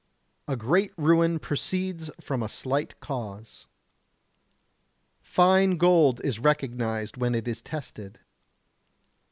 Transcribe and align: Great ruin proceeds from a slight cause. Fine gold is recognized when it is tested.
Great 0.57 0.91
ruin 0.97 1.37
proceeds 1.37 2.09
from 2.19 2.41
a 2.41 2.49
slight 2.49 2.99
cause. 3.01 3.67
Fine 5.21 5.77
gold 5.77 6.19
is 6.25 6.39
recognized 6.39 7.17
when 7.17 7.35
it 7.35 7.47
is 7.47 7.61
tested. 7.61 8.17